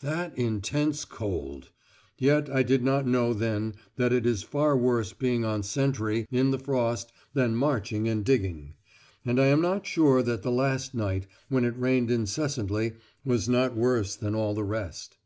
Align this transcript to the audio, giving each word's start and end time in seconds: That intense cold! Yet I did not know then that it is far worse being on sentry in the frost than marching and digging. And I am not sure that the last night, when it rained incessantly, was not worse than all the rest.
That 0.00 0.36
intense 0.36 1.04
cold! 1.04 1.70
Yet 2.18 2.50
I 2.50 2.64
did 2.64 2.82
not 2.82 3.06
know 3.06 3.32
then 3.32 3.76
that 3.94 4.12
it 4.12 4.26
is 4.26 4.42
far 4.42 4.76
worse 4.76 5.12
being 5.12 5.44
on 5.44 5.62
sentry 5.62 6.26
in 6.32 6.50
the 6.50 6.58
frost 6.58 7.12
than 7.32 7.54
marching 7.54 8.08
and 8.08 8.24
digging. 8.24 8.74
And 9.24 9.40
I 9.40 9.46
am 9.46 9.60
not 9.60 9.86
sure 9.86 10.20
that 10.20 10.42
the 10.42 10.50
last 10.50 10.94
night, 10.94 11.28
when 11.48 11.64
it 11.64 11.78
rained 11.78 12.10
incessantly, 12.10 12.94
was 13.24 13.48
not 13.48 13.76
worse 13.76 14.16
than 14.16 14.34
all 14.34 14.52
the 14.52 14.64
rest. 14.64 15.16